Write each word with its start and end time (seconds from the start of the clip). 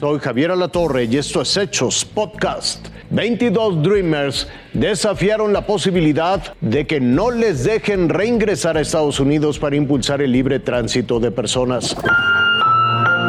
Soy 0.00 0.18
Javier 0.18 0.50
Alatorre 0.50 1.04
y 1.04 1.18
esto 1.18 1.42
es 1.42 1.54
Hechos 1.58 2.06
Podcast. 2.06 2.88
22 3.10 3.82
Dreamers 3.82 4.48
desafiaron 4.72 5.52
la 5.52 5.66
posibilidad 5.66 6.54
de 6.62 6.86
que 6.86 7.00
no 7.00 7.30
les 7.30 7.64
dejen 7.64 8.08
reingresar 8.08 8.78
a 8.78 8.80
Estados 8.80 9.20
Unidos 9.20 9.58
para 9.58 9.76
impulsar 9.76 10.22
el 10.22 10.32
libre 10.32 10.58
tránsito 10.58 11.20
de 11.20 11.30
personas. 11.30 11.94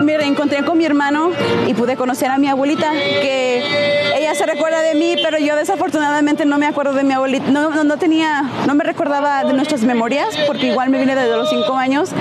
Me 0.06 0.18
reencontré 0.32 0.64
con 0.64 0.78
mi 0.78 0.86
hermano 0.86 1.32
y 1.68 1.74
pude 1.74 1.96
conocer 1.96 2.30
a 2.30 2.38
mi 2.38 2.48
abuelita, 2.48 2.92
que 2.94 3.62
ella 4.18 4.34
se 4.34 4.46
recuerda 4.46 4.82
de 4.82 4.96
mí, 4.96 5.16
pero 5.22 5.38
yo 5.38 5.56
desafortunadamente 5.56 6.46
no 6.46 6.58
me 6.58 6.68
acuerdo 6.68 6.94
de 6.94 7.04
mi 7.04 7.14
abuelita. 7.14 7.52
No, 7.52 7.84
no, 7.84 7.98
tenía, 7.98 8.44
no 8.66 8.74
me 8.76 8.84
recordaba 8.84 9.44
de 9.44 9.54
nuestras 9.54 9.84
memorias, 9.84 10.28
porque 10.48 10.68
igual 10.68 10.90
me 10.90 11.00
vine 11.00 11.16
desde 11.16 11.36
los 11.36 11.50
cinco 11.50 11.76
años, 11.76 12.12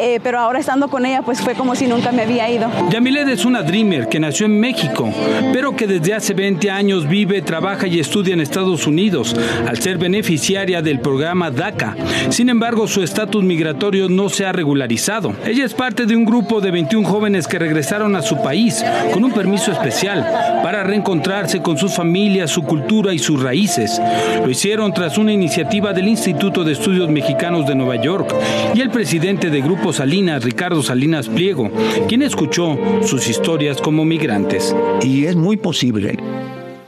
eh, 0.00 0.20
pero 0.22 0.38
ahora 0.38 0.58
estando 0.58 0.88
con 0.88 1.04
ella, 1.04 1.20
pues 1.22 1.40
fue 1.42 1.54
como 1.54 1.74
si 1.74 1.86
nunca 1.86 2.12
me 2.12 2.22
había 2.22 2.48
ido. 2.50 2.70
Yamilet 2.90 3.28
es 3.28 3.44
una 3.44 3.62
Dreamer 3.62 4.08
que 4.08 4.18
nació 4.18 4.46
en 4.46 4.58
México, 4.58 5.12
pero 5.52 5.76
que 5.76 5.86
desde 5.86 6.14
hace 6.14 6.32
20 6.32 6.70
años 6.70 7.06
vive, 7.06 7.42
trabaja 7.42 7.86
y 7.86 8.00
estudia 8.00 8.32
en 8.32 8.40
Estados 8.40 8.86
Unidos, 8.86 9.36
al 9.68 9.78
ser 9.78 9.98
beneficiaria 9.98 10.80
del 10.80 11.00
programa 11.00 11.50
DACA. 11.50 11.94
Sin 12.30 12.48
embargo, 12.48 12.88
su 12.88 13.02
estatus 13.02 13.44
migratorio 13.44 14.08
no 14.08 14.30
se 14.30 14.46
ha 14.46 14.52
regularizado. 14.52 15.34
Ella 15.44 15.66
es 15.66 15.74
parte 15.74 16.06
de 16.06 16.16
un 16.16 16.24
grupo 16.24 16.62
de 16.62 16.70
21 16.70 17.06
jóvenes 17.06 17.20
jóvenes 17.20 17.48
que 17.50 17.58
regresaron 17.58 18.16
a 18.16 18.22
su 18.22 18.40
país 18.42 18.82
con 19.12 19.24
un 19.24 19.32
permiso 19.32 19.72
especial 19.72 20.26
para 20.62 20.82
reencontrarse 20.82 21.60
con 21.60 21.76
sus 21.76 21.94
familias, 21.94 22.50
su 22.50 22.62
cultura 22.62 23.12
y 23.12 23.18
sus 23.18 23.42
raíces. 23.42 24.00
Lo 24.42 24.50
hicieron 24.50 24.94
tras 24.94 25.18
una 25.18 25.32
iniciativa 25.32 25.92
del 25.92 26.08
Instituto 26.08 26.64
de 26.64 26.72
Estudios 26.72 27.10
Mexicanos 27.10 27.66
de 27.66 27.74
Nueva 27.74 27.96
York 27.96 28.34
y 28.74 28.80
el 28.80 28.90
presidente 28.90 29.50
de 29.50 29.60
Grupo 29.60 29.92
Salinas, 29.92 30.44
Ricardo 30.44 30.82
Salinas 30.82 31.28
Pliego, 31.28 31.70
quien 32.08 32.22
escuchó 32.22 32.78
sus 33.02 33.28
historias 33.28 33.80
como 33.80 34.04
migrantes. 34.04 34.74
Y 35.02 35.26
es 35.26 35.36
muy 35.36 35.56
posible 35.56 36.16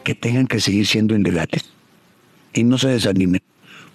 que 0.04 0.14
tengan 0.14 0.46
que 0.46 0.60
seguir 0.60 0.86
siendo 0.86 1.14
ilegales 1.14 1.70
y 2.54 2.64
no 2.64 2.78
se 2.78 2.88
desanimen, 2.88 3.42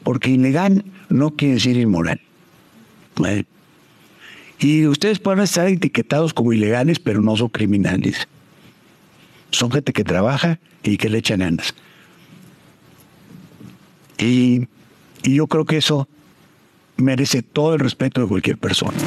porque 0.03 0.31
ilegal 0.31 0.83
no 1.09 1.31
quiere 1.31 1.55
decir 1.55 1.77
inmoral. 1.77 2.19
Y 4.59 4.87
ustedes 4.87 5.19
pueden 5.19 5.41
estar 5.41 5.67
etiquetados 5.67 6.33
como 6.33 6.53
ilegales, 6.53 6.99
pero 6.99 7.21
no 7.21 7.35
son 7.35 7.49
criminales. 7.49 8.27
Son 9.51 9.71
gente 9.71 9.93
que 9.93 10.03
trabaja 10.03 10.59
y 10.83 10.97
que 10.97 11.09
le 11.09 11.19
echan 11.19 11.39
ganas. 11.39 11.73
Y, 14.17 14.67
y 15.23 15.35
yo 15.35 15.47
creo 15.47 15.65
que 15.65 15.77
eso 15.77 16.07
merece 16.97 17.41
todo 17.41 17.73
el 17.73 17.79
respeto 17.79 18.21
de 18.21 18.27
cualquier 18.27 18.57
persona. 18.57 18.97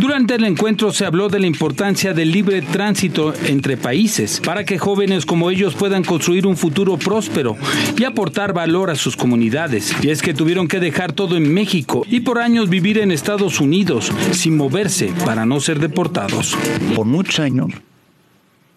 Durante 0.00 0.34
el 0.34 0.44
encuentro 0.44 0.92
se 0.92 1.04
habló 1.04 1.28
de 1.28 1.40
la 1.40 1.46
importancia 1.46 2.12
del 2.12 2.32
libre 2.32 2.62
tránsito 2.62 3.32
entre 3.46 3.76
países 3.76 4.40
para 4.44 4.64
que 4.64 4.78
jóvenes 4.78 5.26
como 5.26 5.50
ellos 5.50 5.74
puedan 5.74 6.04
construir 6.04 6.46
un 6.46 6.56
futuro 6.56 6.96
próspero 6.98 7.56
y 7.96 8.04
aportar 8.04 8.52
valor 8.52 8.90
a 8.90 8.94
sus 8.94 9.16
comunidades. 9.16 9.94
Y 10.02 10.10
es 10.10 10.22
que 10.22 10.34
tuvieron 10.34 10.68
que 10.68 10.80
dejar 10.80 11.12
todo 11.12 11.36
en 11.36 11.52
México 11.52 12.04
y 12.08 12.20
por 12.20 12.38
años 12.38 12.68
vivir 12.68 12.98
en 12.98 13.10
Estados 13.10 13.60
Unidos 13.60 14.12
sin 14.32 14.56
moverse 14.56 15.12
para 15.24 15.46
no 15.46 15.60
ser 15.60 15.78
deportados. 15.78 16.56
Por 16.94 17.06
muchos 17.06 17.40
años, 17.40 17.70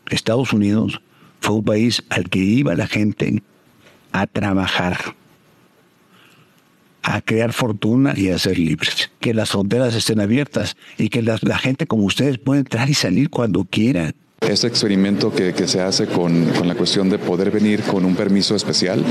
Estados 0.10 0.54
Unidos 0.54 1.02
fue 1.42 1.56
un 1.56 1.64
país 1.64 2.04
al 2.10 2.30
que 2.30 2.40
iba 2.40 2.76
la 2.76 2.88
gente 2.88 3.44
a 4.12 4.28
trabajar 4.28 5.16
a 7.04 7.22
crear 7.22 7.54
fortuna 7.54 8.14
y 8.16 8.30
a 8.30 8.40
ser 8.40 8.58
libres. 8.58 9.12
Que 9.20 9.34
las 9.34 9.52
fronteras 9.52 9.96
estén 9.96 10.20
abiertas 10.20 10.76
y 10.98 11.10
que 11.10 11.22
la, 11.22 11.38
gente 11.58 11.88
como 11.88 12.04
ustedes 12.04 12.38
pueda 12.38 12.60
entrar 12.60 12.90
y 12.90 12.94
salir 12.94 13.30
cuando 13.30 13.66
quieran. 13.66 14.16
Este 14.48 14.68
experimento 14.68 15.32
que, 15.32 15.54
se 15.68 15.82
hace 15.82 16.08
con, 16.08 16.48
la 16.66 16.74
cuestión 16.74 17.10
de 17.10 17.20
poder 17.20 17.52
venir 17.52 17.82
con 17.84 18.06
un 18.06 18.16
permiso 18.16 18.56
especial 18.56 19.04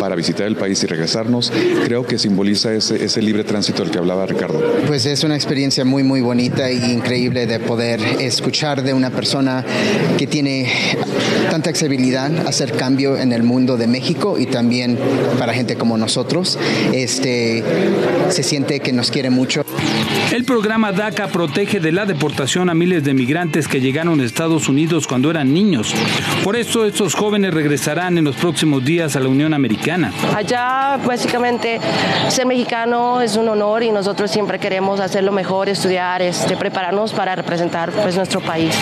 para 0.00 0.16
visitar 0.16 0.46
el 0.46 0.56
país 0.56 0.82
y 0.82 0.86
regresarnos, 0.86 1.52
creo 1.84 2.04
que 2.04 2.18
simboliza 2.18 2.72
ese, 2.72 3.22
libre 3.22 3.44
tránsito 3.44 3.82
del 3.82 3.92
que 3.92 3.98
hablaba 3.98 4.26
Ricardo. 4.26 4.60
Pues 4.86 5.06
es 5.06 5.22
una 5.22 5.36
experiencia 5.36 5.84
muy, 5.84 6.02
muy 6.02 6.22
bonita 6.22 6.68
e 6.70 6.92
increíble 6.92 7.46
de 7.46 7.60
poder 7.60 8.00
escuchar 8.20 8.82
de 8.82 8.92
una 8.92 9.10
persona 9.10 9.64
que 10.18 10.26
tiene 10.26 10.72
tanta 11.50 11.70
accesibilidad 11.70 12.34
a 12.38 12.48
hacer 12.48 12.72
cambio 12.72 13.16
en 13.16 13.32
el 13.32 13.42
mundo 13.42 13.76
de 13.76 13.86
México 13.86 14.38
y 14.38 14.46
también 14.46 14.98
para 15.38 15.52
gente 15.52 15.76
como 15.76 15.98
nosotros. 15.98 16.58
Este, 16.92 17.62
se 18.30 18.42
siente 18.42 18.80
que 18.80 18.92
nos 18.92 19.10
quiere 19.10 19.30
mucho. 19.30 19.62
El 20.32 20.44
programa 20.44 20.92
DACA 20.92 21.28
protege 21.28 21.80
de 21.80 21.92
la 21.92 22.06
deportación 22.06 22.70
a 22.70 22.74
miles 22.74 23.04
de 23.04 23.14
migrantes 23.14 23.68
que 23.68 23.80
llegaron 23.80 24.20
a 24.20 24.24
Estados 24.24 24.68
Unidos 24.68 24.69
cuando 25.08 25.30
eran 25.30 25.52
niños. 25.52 25.92
Por 26.44 26.56
eso 26.56 26.84
estos 26.86 27.14
jóvenes 27.14 27.52
regresarán 27.52 28.18
en 28.18 28.24
los 28.24 28.36
próximos 28.36 28.84
días 28.84 29.16
a 29.16 29.20
la 29.20 29.28
Unión 29.28 29.52
Americana. 29.52 30.12
Allá 30.34 30.96
básicamente 31.04 31.80
ser 32.28 32.46
mexicano 32.46 33.20
es 33.20 33.36
un 33.36 33.48
honor 33.48 33.82
y 33.82 33.90
nosotros 33.90 34.30
siempre 34.30 34.58
queremos 34.58 35.00
hacer 35.00 35.24
lo 35.24 35.32
mejor, 35.32 35.68
estudiar, 35.68 36.22
este, 36.22 36.56
prepararnos 36.56 37.12
para 37.12 37.34
representar 37.34 37.90
pues, 37.90 38.16
nuestro 38.16 38.40
país. 38.40 38.74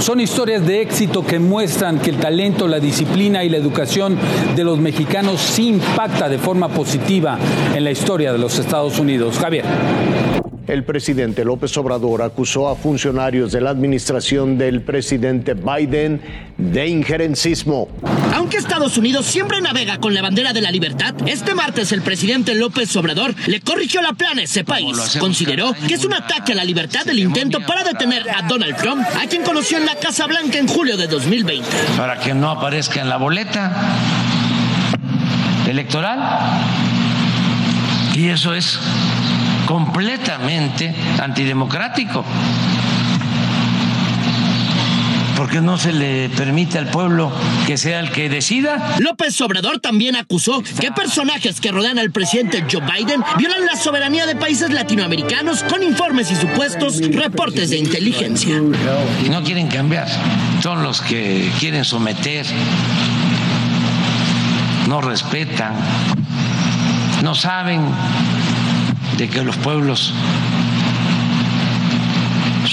Son 0.00 0.20
historias 0.20 0.64
de 0.64 0.82
éxito 0.82 1.24
que 1.24 1.38
muestran 1.38 1.98
que 1.98 2.10
el 2.10 2.18
talento, 2.18 2.68
la 2.68 2.78
disciplina 2.78 3.42
y 3.42 3.48
la 3.48 3.56
educación 3.56 4.18
de 4.54 4.62
los 4.62 4.78
mexicanos 4.78 5.40
sí 5.40 5.68
impacta 5.68 6.28
de 6.28 6.38
forma 6.38 6.68
positiva 6.68 7.38
en 7.74 7.82
la 7.82 7.90
historia 7.90 8.32
de 8.32 8.38
los 8.38 8.58
Estados 8.58 8.98
Unidos. 8.98 9.38
Javier. 9.38 9.64
El 10.66 10.82
presidente 10.82 11.44
López 11.44 11.76
Obrador 11.76 12.22
acusó 12.22 12.68
a 12.68 12.74
funcionarios 12.74 13.52
de 13.52 13.60
la 13.60 13.70
administración 13.70 14.58
del 14.58 14.82
presidente 14.82 15.54
Biden 15.54 16.20
de 16.56 16.88
injerencismo. 16.88 17.88
Aunque 18.34 18.56
Estados 18.56 18.98
Unidos 18.98 19.26
siempre 19.26 19.60
navega 19.60 19.98
con 19.98 20.12
la 20.12 20.22
bandera 20.22 20.52
de 20.52 20.60
la 20.60 20.72
libertad, 20.72 21.14
este 21.26 21.54
martes 21.54 21.92
el 21.92 22.02
presidente 22.02 22.54
López 22.56 22.94
Obrador 22.96 23.32
le 23.46 23.60
corrigió 23.60 24.02
la 24.02 24.14
plana 24.14 24.40
a 24.40 24.44
ese 24.44 24.64
país. 24.64 25.16
Consideró 25.20 25.72
que 25.86 25.94
es 25.94 26.04
un 26.04 26.14
ataque 26.14 26.52
a 26.52 26.56
la 26.56 26.64
libertad 26.64 27.04
del 27.04 27.20
intento 27.20 27.60
para 27.60 27.84
detener 27.84 28.28
a 28.28 28.42
Donald 28.48 28.76
Trump, 28.76 29.06
a 29.22 29.26
quien 29.28 29.44
conoció 29.44 29.78
en 29.78 29.86
la 29.86 29.94
Casa 29.94 30.26
Blanca 30.26 30.58
en 30.58 30.66
julio 30.66 30.96
de 30.96 31.06
2020. 31.06 31.68
Para 31.96 32.18
que 32.18 32.34
no 32.34 32.50
aparezca 32.50 33.00
en 33.00 33.08
la 33.08 33.18
boleta 33.18 33.72
electoral. 35.68 36.18
Y 38.14 38.28
eso 38.28 38.54
es 38.54 38.80
completamente 39.66 40.94
antidemocrático. 41.20 42.24
porque 45.36 45.60
no 45.60 45.76
se 45.76 45.92
le 45.92 46.30
permite 46.30 46.78
al 46.78 46.86
pueblo 46.86 47.30
que 47.66 47.76
sea 47.76 48.00
el 48.00 48.10
que 48.10 48.28
decida? 48.28 48.96
López 48.98 49.38
Obrador 49.42 49.80
también 49.80 50.16
acusó 50.16 50.62
que 50.80 50.90
personajes 50.90 51.60
que 51.60 51.70
rodean 51.70 51.98
al 51.98 52.10
presidente 52.10 52.64
Joe 52.70 52.80
Biden 52.80 53.22
violan 53.36 53.66
la 53.66 53.76
soberanía 53.76 54.26
de 54.26 54.34
países 54.34 54.70
latinoamericanos 54.70 55.62
con 55.64 55.82
informes 55.82 56.30
y 56.30 56.36
supuestos 56.36 57.00
reportes 57.12 57.70
de 57.70 57.76
inteligencia. 57.76 58.56
Y 59.24 59.28
no 59.28 59.42
quieren 59.44 59.68
cambiar, 59.68 60.08
son 60.62 60.82
los 60.82 61.02
que 61.02 61.50
quieren 61.60 61.84
someter, 61.84 62.46
no 64.88 65.02
respetan, 65.02 65.74
no 67.22 67.34
saben 67.34 67.82
de 69.18 69.28
que 69.28 69.42
los 69.42 69.56
pueblos 69.56 70.12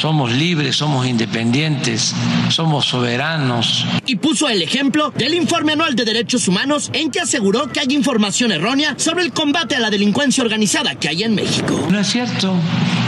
somos 0.04 0.34
libres, 0.34 0.76
somos 0.76 1.08
independientes, 1.08 2.14
somos 2.50 2.86
soberanos. 2.86 3.86
Y 4.06 4.18
puso 4.18 4.50
el 4.50 4.62
ejemplo 4.62 5.12
del 5.16 5.34
informe 5.34 5.74
anual 5.74 5.96
de 5.96 6.03
derechos 6.03 6.48
humanos 6.50 6.90
en 6.91 7.09
que 7.09 7.22
aseguró 7.22 7.72
que 7.72 7.79
hay 7.79 7.88
información 7.91 8.52
errónea 8.52 8.96
sobre 8.97 9.23
el 9.23 9.32
combate 9.32 9.76
a 9.78 9.79
la 9.79 9.90
delincuencia 9.90 10.44
organizada 10.44 10.96
que 10.96 11.08
hay 11.08 11.23
en 11.23 11.35
México. 11.35 11.88
No 11.90 12.00
es 12.00 12.08
cierto, 12.08 12.53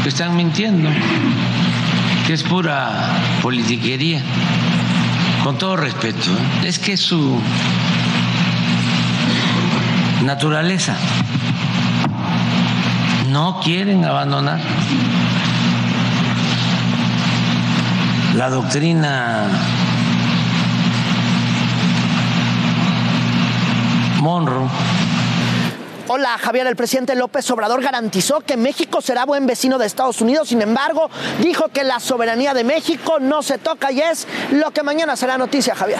que 0.04 0.10
están 0.10 0.38
mintiendo, 0.38 0.90
que 2.28 2.34
es 2.34 2.44
pura 2.44 3.10
politiquería. 3.42 4.22
Con 5.44 5.58
todo 5.58 5.76
respeto, 5.76 6.32
¿eh? 6.64 6.68
es 6.68 6.80
que 6.80 6.96
su 6.96 7.40
naturaleza 10.24 10.98
no 13.36 13.60
quieren 13.62 14.06
abandonar 14.06 14.62
la 18.34 18.50
doctrina 18.50 19.50
Monroe. 24.22 24.70
Hola 26.08 26.38
Javier, 26.38 26.66
el 26.68 26.78
presidente 26.78 27.14
López 27.14 27.52
Obrador 27.52 27.82
garantizó 27.82 28.40
que 28.40 28.56
México 28.56 29.02
será 29.02 29.26
buen 29.26 29.46
vecino 29.46 29.78
de 29.78 29.86
Estados 29.86 30.22
Unidos, 30.22 30.48
sin 30.48 30.62
embargo, 30.62 31.10
dijo 31.42 31.68
que 31.68 31.84
la 31.84 32.00
soberanía 32.00 32.54
de 32.54 32.64
México 32.64 33.20
no 33.20 33.44
se 33.44 33.58
toca 33.58 33.92
y 33.92 34.00
es 34.00 34.30
lo 34.52 34.72
que 34.72 34.82
mañana 34.82 35.18
será 35.18 35.38
noticia, 35.38 35.76
Javier. 35.76 36.00